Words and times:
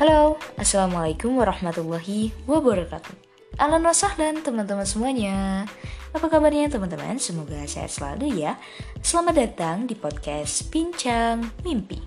Halo, 0.00 0.40
Assalamualaikum 0.56 1.36
warahmatullahi 1.36 2.32
wabarakatuh. 2.48 3.12
Alan 3.60 3.84
wasahlan 3.84 4.40
teman-teman 4.40 4.88
semuanya. 4.88 5.68
Apa 6.16 6.24
kabarnya 6.32 6.72
teman-teman? 6.72 7.20
Semoga 7.20 7.60
sehat 7.68 7.92
selalu 7.92 8.32
ya. 8.32 8.56
Selamat 9.04 9.44
datang 9.44 9.84
di 9.84 9.92
podcast 9.92 10.72
Pincang 10.72 11.52
Mimpi. 11.60 12.00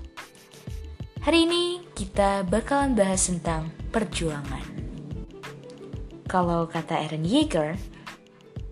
Hari 1.22 1.46
ini 1.46 1.86
kita 1.94 2.42
bakalan 2.50 2.98
bahas 2.98 3.30
tentang 3.30 3.70
perjuangan. 3.94 4.66
Kalau 6.26 6.66
kata 6.66 6.98
Aaron 6.98 7.30
Yeager 7.30 7.78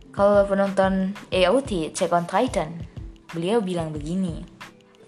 Kalau 0.09 0.49
penonton 0.49 1.13
AOT 1.29 1.93
Check 1.93 2.09
on 2.09 2.25
Titan 2.25 2.73
Beliau 3.38 3.61
bilang 3.61 3.93
begini 3.93 4.41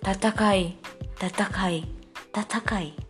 Tatakai, 0.06 0.78
tatakai, 1.18 1.82
tatakai 2.30 3.03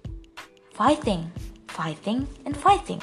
fighting, 0.73 1.29
fighting, 1.69 2.25
and 2.49 2.57
fighting. 2.57 2.97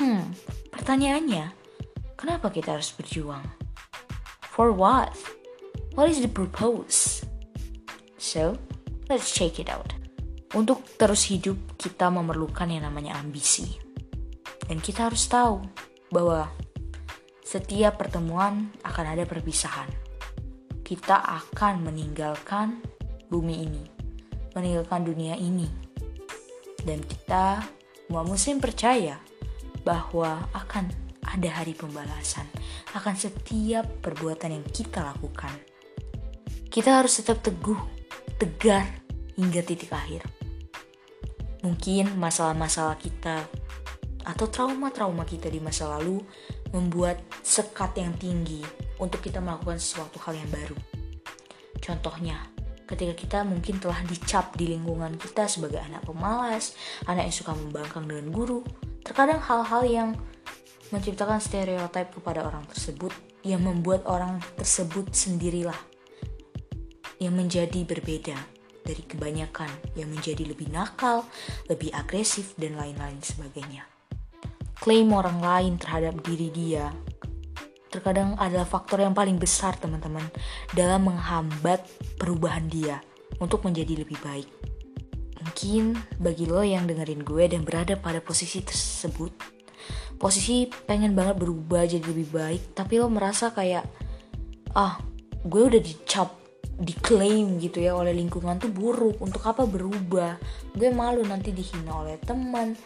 Hmm, 0.00 0.32
pertanyaannya, 0.72 1.52
kenapa 2.16 2.48
kita 2.48 2.80
harus 2.80 2.88
berjuang? 2.96 3.44
For 4.48 4.72
what? 4.72 5.12
What 5.92 6.08
is 6.08 6.24
the 6.24 6.32
purpose? 6.32 7.28
So, 8.16 8.56
let's 9.12 9.36
check 9.36 9.60
it 9.60 9.68
out. 9.68 9.92
Untuk 10.56 10.82
terus 10.96 11.28
hidup, 11.28 11.76
kita 11.76 12.08
memerlukan 12.08 12.72
yang 12.72 12.88
namanya 12.88 13.20
ambisi. 13.20 13.76
Dan 14.64 14.80
kita 14.80 15.12
harus 15.12 15.28
tahu 15.28 15.60
bahwa 16.08 16.48
setiap 17.44 18.00
pertemuan 18.00 18.72
akan 18.80 19.06
ada 19.12 19.28
perpisahan. 19.28 19.92
Kita 20.80 21.20
akan 21.20 21.86
meninggalkan 21.86 22.80
bumi 23.30 23.54
ini, 23.62 23.84
meninggalkan 24.56 25.06
dunia 25.06 25.38
ini 25.38 25.89
dan 26.84 27.00
kita 27.04 27.64
semua 28.10 28.26
muslim 28.26 28.58
percaya 28.58 29.22
bahwa 29.86 30.50
akan 30.50 30.90
ada 31.22 31.50
hari 31.62 31.78
pembalasan 31.78 32.42
akan 32.96 33.14
setiap 33.14 33.86
perbuatan 34.02 34.50
yang 34.58 34.66
kita 34.66 35.04
lakukan. 35.04 35.54
Kita 36.66 37.02
harus 37.02 37.22
tetap 37.22 37.42
teguh, 37.42 37.78
tegar 38.38 38.86
hingga 39.38 39.62
titik 39.62 39.94
akhir. 39.94 40.26
Mungkin 41.62 42.18
masalah-masalah 42.18 42.98
kita 42.98 43.46
atau 44.26 44.46
trauma-trauma 44.50 45.22
kita 45.24 45.46
di 45.46 45.62
masa 45.62 45.86
lalu 45.86 46.20
membuat 46.74 47.22
sekat 47.42 47.98
yang 47.98 48.14
tinggi 48.18 48.62
untuk 48.98 49.22
kita 49.22 49.38
melakukan 49.38 49.80
sesuatu 49.80 50.18
hal 50.22 50.34
yang 50.38 50.50
baru. 50.50 50.76
Contohnya, 51.80 52.42
ketika 52.90 53.14
kita 53.14 53.38
mungkin 53.46 53.78
telah 53.78 54.02
dicap 54.02 54.58
di 54.58 54.74
lingkungan 54.74 55.14
kita 55.14 55.46
sebagai 55.46 55.78
anak 55.78 56.02
pemalas, 56.02 56.74
anak 57.06 57.30
yang 57.30 57.36
suka 57.38 57.54
membangkang 57.54 58.10
dengan 58.10 58.34
guru. 58.34 58.66
Terkadang 59.06 59.38
hal-hal 59.38 59.82
yang 59.86 60.08
menciptakan 60.90 61.38
stereotip 61.38 62.10
kepada 62.10 62.42
orang 62.42 62.66
tersebut 62.66 63.14
yang 63.46 63.62
membuat 63.62 64.04
orang 64.10 64.42
tersebut 64.58 65.14
sendirilah 65.14 65.78
yang 67.22 67.38
menjadi 67.38 67.86
berbeda 67.86 68.36
dari 68.82 69.02
kebanyakan 69.06 69.70
yang 69.94 70.10
menjadi 70.10 70.50
lebih 70.50 70.72
nakal, 70.72 71.22
lebih 71.70 71.94
agresif 71.94 72.58
dan 72.58 72.74
lain-lain 72.74 73.22
sebagainya. 73.22 73.86
Klaim 74.80 75.12
orang 75.12 75.38
lain 75.38 75.74
terhadap 75.76 76.24
diri 76.24 76.48
dia 76.48 76.88
terkadang 77.90 78.38
adalah 78.38 78.64
faktor 78.64 79.02
yang 79.02 79.12
paling 79.12 79.36
besar 79.36 79.74
teman-teman 79.76 80.22
dalam 80.72 81.10
menghambat 81.10 81.82
perubahan 82.16 82.70
dia 82.70 83.02
untuk 83.42 83.66
menjadi 83.66 84.06
lebih 84.06 84.16
baik. 84.22 84.48
Mungkin 85.42 85.98
bagi 86.22 86.46
lo 86.46 86.62
yang 86.62 86.86
dengerin 86.86 87.26
gue 87.26 87.44
dan 87.50 87.66
berada 87.66 87.98
pada 87.98 88.22
posisi 88.22 88.62
tersebut, 88.62 89.32
posisi 90.20 90.70
pengen 90.86 91.18
banget 91.18 91.42
berubah 91.42 91.82
jadi 91.88 92.04
lebih 92.04 92.28
baik, 92.30 92.62
tapi 92.78 93.00
lo 93.00 93.10
merasa 93.10 93.50
kayak, 93.50 93.82
ah, 94.76 95.00
gue 95.42 95.62
udah 95.64 95.80
dicap, 95.80 96.36
diklaim 96.76 97.56
gitu 97.56 97.80
ya 97.80 97.96
oleh 97.96 98.12
lingkungan 98.12 98.60
tuh 98.60 98.68
buruk, 98.68 99.16
untuk 99.24 99.40
apa 99.48 99.64
berubah? 99.64 100.36
Gue 100.76 100.92
malu 100.92 101.24
nanti 101.24 101.56
dihina 101.56 102.04
oleh 102.04 102.20
teman, 102.20 102.76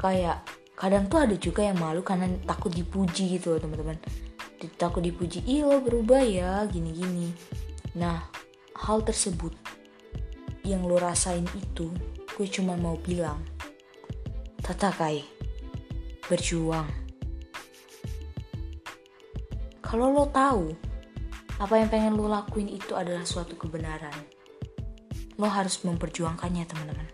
kayak 0.00 0.40
kadang 0.80 1.04
tuh 1.12 1.20
ada 1.20 1.36
juga 1.36 1.68
yang 1.68 1.76
malu 1.76 2.00
karena 2.00 2.24
takut 2.48 2.72
dipuji 2.72 3.36
gitu 3.36 3.52
loh 3.52 3.60
teman-teman 3.60 4.00
takut 4.76 5.00
dipuji 5.00 5.40
ih 5.48 5.64
lo 5.64 5.80
berubah 5.80 6.20
ya 6.20 6.66
gini-gini. 6.68 7.32
Nah 7.96 8.28
hal 8.76 9.00
tersebut 9.00 9.56
yang 10.66 10.84
lo 10.84 11.00
rasain 11.00 11.48
itu 11.56 11.88
gue 12.36 12.46
cuma 12.48 12.76
mau 12.76 13.00
bilang 13.00 13.40
Tata 14.60 14.92
Kai 14.92 15.24
berjuang. 16.28 16.88
Kalau 19.80 20.12
lo 20.12 20.28
tahu 20.28 20.70
apa 21.60 21.74
yang 21.76 21.88
pengen 21.88 22.14
lo 22.16 22.28
lakuin 22.28 22.68
itu 22.70 22.94
adalah 22.94 23.24
suatu 23.24 23.56
kebenaran 23.56 24.14
lo 25.40 25.48
harus 25.48 25.80
memperjuangkannya 25.82 26.64
teman-teman. 26.68 27.08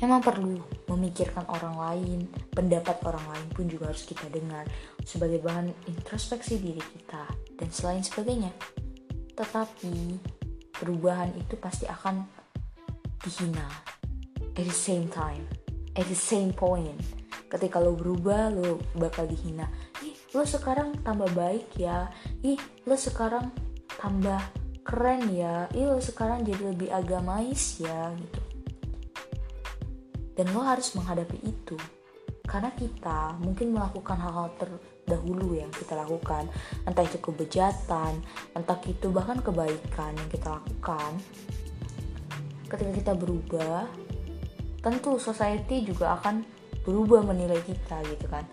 Emang 0.00 0.24
perlu 0.24 0.73
memikirkan 0.88 1.48
orang 1.48 1.76
lain, 1.76 2.18
pendapat 2.52 3.00
orang 3.08 3.24
lain 3.32 3.48
pun 3.52 3.64
juga 3.68 3.88
harus 3.88 4.04
kita 4.04 4.28
dengar 4.28 4.68
sebagai 5.00 5.40
bahan 5.40 5.72
introspeksi 5.88 6.60
diri 6.60 6.80
kita 6.80 7.24
dan 7.56 7.68
selain 7.72 8.04
sebagainya. 8.04 8.52
Tetapi 9.32 9.94
perubahan 10.76 11.32
itu 11.40 11.56
pasti 11.56 11.88
akan 11.88 12.24
dihina 13.24 13.64
at 14.54 14.64
the 14.64 14.76
same 14.76 15.08
time, 15.08 15.44
at 15.96 16.06
the 16.06 16.18
same 16.18 16.52
point. 16.52 17.00
Ketika 17.48 17.78
lo 17.78 17.94
berubah, 17.94 18.50
lo 18.50 18.82
bakal 18.98 19.30
dihina. 19.30 19.70
Ih, 20.02 20.16
lo 20.34 20.44
sekarang 20.44 21.00
tambah 21.06 21.30
baik 21.32 21.70
ya. 21.78 22.10
Ih, 22.42 22.58
lo 22.84 22.98
sekarang 22.98 23.54
tambah 23.96 24.42
keren 24.84 25.30
ya. 25.32 25.70
Ih, 25.72 25.86
lo 25.86 26.02
sekarang 26.02 26.42
jadi 26.42 26.74
lebih 26.74 26.90
agamais 26.90 27.78
ya 27.78 28.10
gitu 28.18 28.53
dan 30.34 30.46
lo 30.50 30.62
harus 30.62 30.94
menghadapi 30.94 31.38
itu. 31.42 31.78
Karena 32.44 32.68
kita 32.76 33.40
mungkin 33.40 33.72
melakukan 33.72 34.20
hal-hal 34.20 34.52
terdahulu 34.60 35.56
yang 35.56 35.72
kita 35.72 35.96
lakukan. 35.96 36.44
Entah 36.84 37.04
itu 37.06 37.16
kebejatan 37.16 38.20
entah 38.52 38.78
itu 38.84 39.08
bahkan 39.08 39.40
kebaikan 39.40 40.12
yang 40.12 40.28
kita 40.28 40.60
lakukan. 40.60 41.16
Ketika 42.68 42.92
kita 42.92 43.12
berubah 43.16 43.88
tentu 44.84 45.16
society 45.16 45.88
juga 45.88 46.20
akan 46.20 46.44
berubah 46.84 47.24
menilai 47.24 47.64
kita 47.64 48.04
gitu 48.04 48.28
kan. 48.28 48.44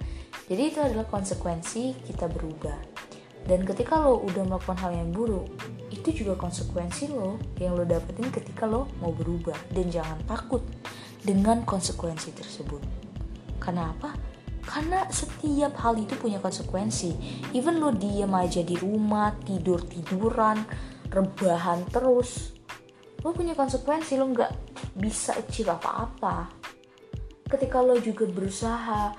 Jadi 0.48 0.64
itu 0.72 0.80
adalah 0.80 1.04
konsekuensi 1.12 2.08
kita 2.08 2.32
berubah. 2.32 2.80
Dan 3.42 3.68
ketika 3.68 4.00
lo 4.00 4.24
udah 4.24 4.48
melakukan 4.48 4.78
hal 4.80 4.92
yang 4.96 5.10
buruk 5.12 5.50
itu 5.92 6.24
juga 6.24 6.40
konsekuensi 6.40 7.12
lo 7.12 7.36
yang 7.60 7.76
lo 7.76 7.84
dapetin 7.84 8.32
ketika 8.32 8.64
lo 8.64 8.88
mau 9.04 9.12
berubah. 9.12 9.58
Dan 9.76 9.92
jangan 9.92 10.20
takut 10.24 10.64
dengan 11.22 11.62
konsekuensi 11.66 12.34
tersebut. 12.34 12.82
Kenapa? 13.62 14.14
Karena 14.62 15.10
setiap 15.10 15.74
hal 15.82 15.98
itu 15.98 16.14
punya 16.18 16.38
konsekuensi. 16.38 17.18
Even 17.54 17.82
lo 17.82 17.94
diem 17.94 18.30
aja 18.34 18.62
di 18.62 18.78
rumah, 18.78 19.34
tidur-tiduran, 19.42 20.62
rebahan 21.10 21.86
terus. 21.90 22.54
Lo 23.22 23.34
punya 23.34 23.54
konsekuensi, 23.54 24.18
lo 24.18 24.30
nggak 24.34 24.52
bisa 24.98 25.38
achieve 25.38 25.74
apa-apa. 25.74 26.50
Ketika 27.46 27.82
lo 27.82 27.98
juga 27.98 28.26
berusaha, 28.30 29.14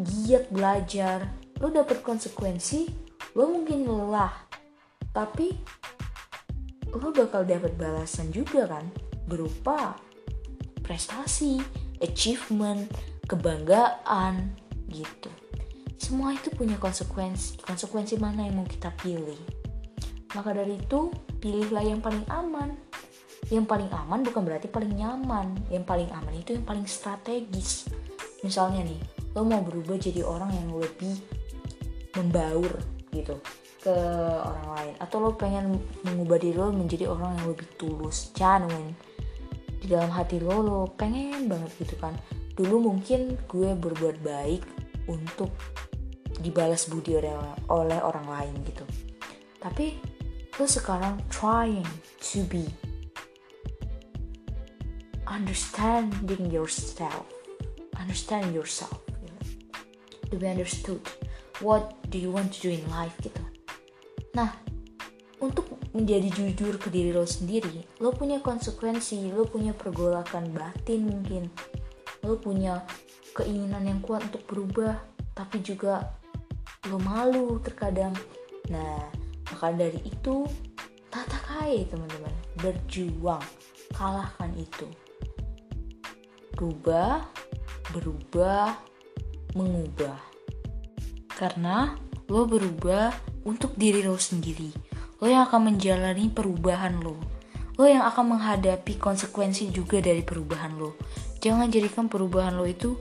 giat 0.00 0.48
belajar, 0.48 1.28
lo 1.60 1.68
dapet 1.68 2.00
konsekuensi, 2.00 2.88
lo 3.36 3.48
mungkin 3.48 3.84
lelah. 3.84 4.48
Tapi 5.10 5.52
lo 6.94 7.10
bakal 7.12 7.44
dapat 7.46 7.76
balasan 7.76 8.30
juga 8.30 8.66
kan 8.66 8.86
berupa 9.30 9.94
prestasi, 10.90 11.62
achievement, 12.02 12.90
kebanggaan 13.30 14.58
gitu. 14.90 15.30
Semua 15.94 16.34
itu 16.34 16.50
punya 16.50 16.74
konsekuensi. 16.82 17.62
Konsekuensi 17.62 18.18
mana 18.18 18.42
yang 18.42 18.58
mau 18.58 18.66
kita 18.66 18.90
pilih? 18.98 19.38
Maka 20.34 20.50
dari 20.50 20.82
itu, 20.82 21.14
pilihlah 21.38 21.86
yang 21.86 22.02
paling 22.02 22.26
aman. 22.26 22.74
Yang 23.54 23.70
paling 23.70 23.86
aman 23.94 24.26
bukan 24.26 24.42
berarti 24.42 24.66
paling 24.66 24.90
nyaman. 24.98 25.54
Yang 25.70 25.86
paling 25.86 26.10
aman 26.10 26.34
itu 26.34 26.58
yang 26.58 26.66
paling 26.66 26.90
strategis. 26.90 27.86
Misalnya 28.42 28.82
nih, 28.82 28.98
lo 29.38 29.46
mau 29.46 29.62
berubah 29.62 29.94
jadi 29.94 30.26
orang 30.26 30.50
yang 30.50 30.74
lebih 30.74 31.14
membaur 32.18 32.74
gitu 33.14 33.38
ke 33.80 33.94
orang 34.42 34.66
lain 34.76 34.94
atau 35.00 35.16
lo 35.22 35.30
pengen 35.38 35.78
mengubah 36.04 36.36
diri 36.36 36.58
lo 36.58 36.68
menjadi 36.68 37.06
orang 37.06 37.38
yang 37.38 37.46
lebih 37.54 37.68
tulus, 37.78 38.34
genuine 38.34 38.92
di 39.80 39.88
dalam 39.88 40.12
hati 40.12 40.36
lo 40.38 40.60
lo 40.60 40.80
pengen 40.92 41.48
banget 41.48 41.72
gitu 41.80 41.96
kan. 41.96 42.12
Dulu 42.52 42.92
mungkin 42.92 43.40
gue 43.48 43.72
berbuat 43.72 44.20
baik 44.20 44.62
untuk 45.08 45.50
dibalas 46.40 46.86
budi 46.92 47.16
oleh, 47.16 48.00
orang 48.00 48.26
lain 48.28 48.54
gitu. 48.68 48.84
Tapi 49.56 49.96
lo 50.60 50.66
sekarang 50.68 51.16
trying 51.32 51.88
to 52.20 52.44
be 52.52 52.68
understanding 55.24 56.52
yourself. 56.52 57.24
Understand 57.96 58.52
yourself 58.52 59.00
to 60.30 60.36
be 60.36 60.46
understood. 60.46 61.00
What 61.60 61.96
do 62.08 62.18
you 62.18 62.30
want 62.30 62.54
to 62.56 62.60
do 62.62 62.70
in 62.72 62.82
life 62.88 63.12
gitu. 63.20 63.42
Nah 64.32 64.54
untuk 65.40 65.80
menjadi 65.96 66.28
jujur 66.30 66.76
ke 66.76 66.92
diri 66.92 67.10
lo 67.10 67.26
sendiri 67.26 67.82
lo 67.98 68.14
punya 68.14 68.38
konsekuensi 68.38 69.32
lo 69.34 69.48
punya 69.48 69.72
pergolakan 69.74 70.52
batin 70.52 71.08
mungkin. 71.08 71.48
Lo 72.20 72.36
punya 72.36 72.84
keinginan 73.32 73.88
yang 73.88 74.00
kuat 74.04 74.28
untuk 74.28 74.44
berubah 74.46 75.00
tapi 75.32 75.64
juga 75.64 76.14
lo 76.86 77.00
malu 77.00 77.58
terkadang. 77.64 78.12
Nah 78.68 79.08
maka 79.50 79.72
dari 79.74 79.98
itu 80.04 80.44
tata 81.08 81.38
kai 81.48 81.88
teman-teman. 81.88 82.34
Berjuang 82.60 83.42
kalahkan 83.96 84.52
itu. 84.54 84.86
Berubah 86.54 87.24
berubah 87.90 88.76
mengubah. 89.56 90.20
Karena 91.32 91.96
lo 92.30 92.46
berubah 92.46 93.10
untuk 93.42 93.74
diri 93.74 94.04
lo 94.04 94.14
sendiri 94.20 94.89
lo 95.20 95.26
yang 95.28 95.44
akan 95.44 95.72
menjalani 95.72 96.32
perubahan 96.32 96.96
lo. 97.00 97.20
Lo 97.76 97.84
yang 97.88 98.04
akan 98.04 98.36
menghadapi 98.36 98.96
konsekuensi 98.96 99.72
juga 99.72 100.00
dari 100.00 100.24
perubahan 100.24 100.76
lo. 100.80 100.96
Jangan 101.40 101.68
jadikan 101.68 102.08
perubahan 102.08 102.56
lo 102.56 102.64
itu 102.64 102.96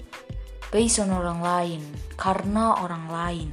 based 0.71 1.03
on 1.03 1.15
orang 1.15 1.39
lain 1.39 1.81
karena 2.19 2.79
orang 2.79 3.05
lain. 3.07 3.49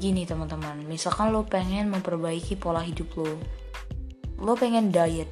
Gini 0.00 0.24
teman-teman 0.24 0.84
misalkan 0.88 1.32
lo 1.32 1.44
pengen 1.44 1.92
memperbaiki 1.92 2.56
pola 2.56 2.80
hidup 2.80 3.12
lo. 3.16 3.36
Lo 4.40 4.56
pengen 4.56 4.92
diet 4.92 5.28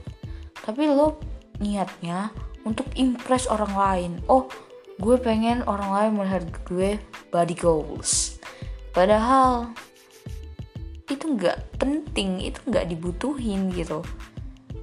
tapi 0.63 0.87
lo 0.87 1.19
niatnya 1.59 2.31
untuk 2.63 2.87
impress 2.95 3.51
orang 3.51 3.75
lain. 3.75 4.13
Oh 4.29 4.47
gue 5.03 5.19
pengen 5.19 5.67
orang 5.67 5.91
lain 5.91 6.13
melihat 6.15 6.45
gue 6.69 7.01
body 7.35 7.57
goals. 7.59 8.39
Padahal 8.95 9.73
itu 11.13 11.37
nggak 11.37 11.77
penting 11.77 12.41
itu 12.41 12.59
nggak 12.65 12.89
dibutuhin 12.89 13.69
gitu. 13.77 14.01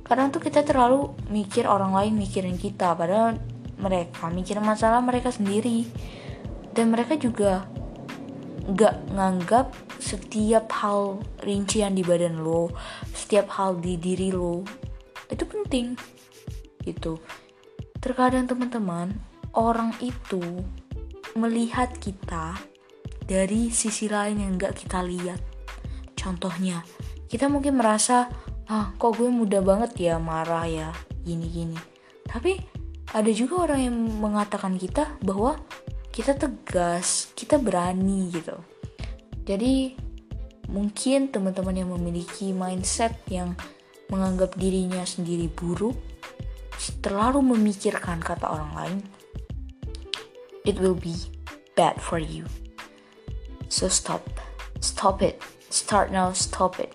Kadang 0.05 0.29
tuh 0.29 0.41
kita 0.41 0.65
terlalu 0.65 1.13
mikir 1.29 1.65
orang 1.65 1.93
lain 1.93 2.17
mikirin 2.17 2.57
kita 2.57 2.93
padahal 2.93 3.37
mereka 3.81 4.29
mikirin 4.29 4.65
masalah 4.65 5.01
mereka 5.01 5.33
sendiri. 5.33 5.89
Dan 6.69 6.93
mereka 6.93 7.17
juga 7.17 7.65
nggak 8.69 9.17
nganggap 9.17 9.73
setiap 9.97 10.69
hal 10.77 11.19
rincian 11.41 11.97
di 11.97 12.05
badan 12.05 12.39
lo 12.45 12.69
setiap 13.11 13.49
hal 13.57 13.81
di 13.81 13.97
diri 13.97 14.29
lo 14.29 14.61
itu 15.29 15.43
penting 15.45 15.97
gitu. 16.85 17.17
Terkadang 17.99 18.45
teman-teman 18.45 19.17
orang 19.57 19.91
itu 19.99 20.41
melihat 21.33 21.93
kita 21.97 22.57
dari 23.25 23.69
sisi 23.69 24.09
lain 24.09 24.41
yang 24.41 24.53
nggak 24.57 24.73
kita 24.85 25.01
lihat 25.05 25.41
contohnya 26.19 26.83
kita 27.31 27.47
mungkin 27.47 27.79
merasa 27.79 28.27
ah 28.67 28.91
kok 28.99 29.15
gue 29.15 29.31
mudah 29.31 29.63
banget 29.63 30.11
ya 30.11 30.15
marah 30.19 30.67
ya 30.67 30.89
gini-gini 31.23 31.79
tapi 32.27 32.59
ada 33.15 33.31
juga 33.31 33.71
orang 33.71 33.79
yang 33.87 33.95
mengatakan 33.95 34.75
kita 34.75 35.15
bahwa 35.23 35.55
kita 36.11 36.35
tegas 36.35 37.31
kita 37.33 37.55
berani 37.55 38.29
gitu 38.29 38.59
jadi 39.47 39.97
mungkin 40.69 41.33
teman-teman 41.33 41.73
yang 41.73 41.89
memiliki 41.97 42.53
mindset 42.53 43.17
yang 43.25 43.57
menganggap 44.13 44.53
dirinya 44.57 45.01
sendiri 45.05 45.49
buruk, 45.49 45.97
terlalu 47.01 47.57
memikirkan 47.57 48.21
kata 48.21 48.45
orang 48.45 48.71
lain, 48.77 48.99
it 50.65 50.77
will 50.77 50.97
be 50.97 51.17
bad 51.73 51.97
for 51.97 52.21
you. 52.21 52.45
So 53.69 53.89
stop. 53.89 54.21
Stop 54.81 55.21
it. 55.25 55.41
Start 55.69 56.09
now, 56.09 56.33
stop 56.33 56.81
it. 56.81 56.93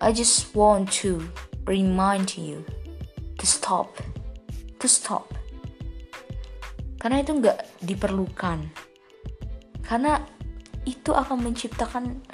I 0.00 0.12
just 0.12 0.56
want 0.56 0.88
to 1.04 1.20
remind 1.68 2.36
you 2.36 2.64
to 3.36 3.44
stop. 3.44 4.00
To 4.80 4.88
stop. 4.88 5.28
Karena 6.96 7.20
itu 7.20 7.36
nggak 7.36 7.84
diperlukan. 7.84 8.68
Karena 9.84 10.20
itu 10.88 11.12
akan 11.12 11.44
menciptakan 11.44 12.24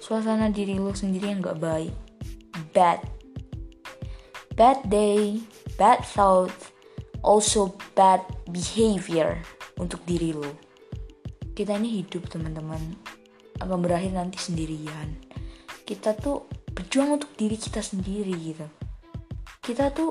suasana 0.00 0.48
diri 0.48 0.80
lo 0.80 0.96
sendiri 0.96 1.28
yang 1.28 1.44
nggak 1.44 1.60
baik 1.60 1.94
bad. 2.72 3.00
Bad 4.56 4.90
day, 4.92 5.40
bad 5.78 6.04
thoughts, 6.04 6.72
also 7.24 7.76
bad 7.96 8.20
behavior 8.52 9.40
untuk 9.80 10.04
diri 10.04 10.36
lo. 10.36 10.52
Kita 11.56 11.76
ini 11.76 12.04
hidup 12.04 12.28
teman-teman 12.28 12.96
akan 13.60 13.78
berakhir 13.84 14.16
nanti 14.16 14.40
sendirian. 14.40 15.16
Kita 15.84 16.16
tuh 16.16 16.48
berjuang 16.72 17.20
untuk 17.20 17.32
diri 17.36 17.56
kita 17.60 17.84
sendiri 17.84 18.34
gitu. 18.36 18.66
Kita 19.60 19.92
tuh 19.92 20.10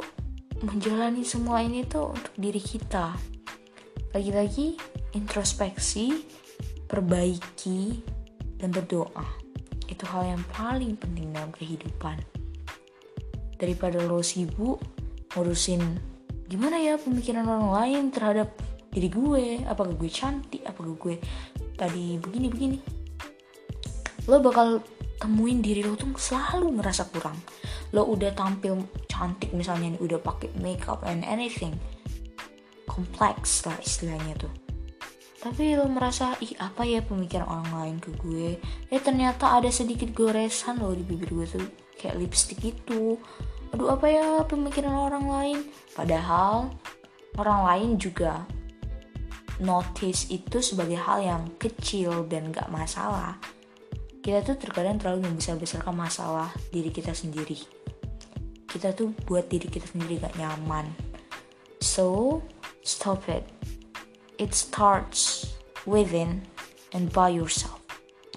menjalani 0.63 1.25
semua 1.25 1.65
ini 1.65 1.83
tuh 1.83 2.13
untuk 2.13 2.33
diri 2.37 2.61
kita. 2.61 3.17
Lagi-lagi 4.13 4.77
introspeksi, 5.17 6.13
perbaiki, 6.85 8.05
dan 8.61 8.69
berdoa. 8.69 9.25
Itu 9.89 10.05
hal 10.05 10.37
yang 10.37 10.43
paling 10.53 10.95
penting 11.01 11.33
dalam 11.33 11.49
kehidupan 11.53 12.39
daripada 13.59 13.99
lo 13.99 14.23
sibuk 14.23 14.79
ngurusin 15.35 15.83
gimana 16.47 16.79
ya 16.79 16.95
pemikiran 16.95 17.45
orang 17.45 17.69
lain 17.75 18.03
terhadap 18.09 18.49
diri 18.89 19.11
gue 19.11 19.45
apakah 19.67 19.93
gue 19.93 20.09
cantik 20.09 20.63
apakah 20.65 20.95
gue 20.97 21.15
tadi 21.77 22.17
begini 22.17 22.47
begini 22.49 22.77
lo 24.29 24.37
bakal 24.45 24.85
temuin 25.17 25.59
diri 25.59 25.81
lo 25.81 25.97
tuh 25.97 26.13
selalu 26.13 26.77
ngerasa 26.77 27.09
kurang. 27.09 27.35
Lo 27.91 28.05
udah 28.05 28.29
tampil 28.37 28.77
cantik 29.09 29.51
misalnya 29.57 29.97
nih 29.97 30.01
udah 30.05 30.19
pakai 30.21 30.53
makeup 30.61 31.01
and 31.03 31.25
anything. 31.25 31.73
Kompleks 32.85 33.65
lah 33.65 33.75
istilahnya 33.81 34.37
tuh. 34.37 34.53
Tapi 35.39 35.73
lo 35.73 35.89
merasa 35.89 36.37
ih 36.43 36.53
apa 36.61 36.85
ya 36.85 37.01
pemikiran 37.01 37.47
orang 37.49 37.71
lain 37.73 37.95
ke 37.97 38.11
gue? 38.21 38.61
Ya 38.93 38.99
ternyata 39.01 39.57
ada 39.57 39.71
sedikit 39.73 40.13
goresan 40.13 40.77
lo 40.77 40.93
di 40.93 41.01
bibir 41.01 41.33
gue 41.33 41.47
tuh 41.49 41.65
kayak 41.97 42.21
lipstick 42.21 42.61
itu. 42.61 43.17
Aduh 43.73 43.89
apa 43.89 44.05
ya 44.07 44.25
pemikiran 44.45 44.93
orang 44.93 45.25
lain? 45.25 45.57
Padahal 45.97 46.69
orang 47.39 47.61
lain 47.65 47.89
juga 47.97 48.45
notice 49.59 50.31
itu 50.31 50.63
sebagai 50.63 50.95
hal 50.95 51.19
yang 51.19 51.43
kecil 51.59 52.23
dan 52.27 52.51
gak 52.55 52.71
masalah 52.71 53.35
kita 54.19 54.43
tuh 54.43 54.57
terkadang 54.59 54.99
terlalu 54.99 55.31
membesar-besarkan 55.31 55.95
masalah 55.95 56.51
diri 56.69 56.91
kita 56.91 57.15
sendiri. 57.15 57.57
Kita 58.69 58.93
tuh 58.93 59.15
buat 59.25 59.49
diri 59.49 59.65
kita 59.65 59.87
sendiri 59.89 60.21
gak 60.21 60.37
nyaman. 60.37 60.91
So 61.81 62.39
stop 62.83 63.25
it. 63.31 63.47
It 64.37 64.55
starts 64.55 65.51
within 65.87 66.45
and 66.93 67.09
by 67.09 67.33
yourself. 67.33 67.81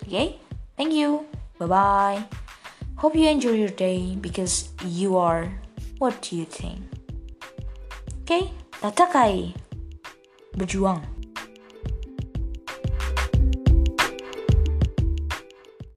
Okay? 0.07 0.39
Thank 0.79 0.95
you. 0.97 1.27
Bye 1.63 1.71
bye 1.71 2.21
Hope 2.99 3.15
you 3.15 3.29
enjoy 3.29 3.59
your 3.59 3.75
day 3.75 4.15
because 4.19 4.71
you 4.87 5.19
are 5.19 5.51
what 5.99 6.23
do 6.23 6.39
you 6.39 6.47
think? 6.47 6.83
Okay, 8.23 8.51
tatakai. 8.79 9.55
Berjuang. 10.55 11.22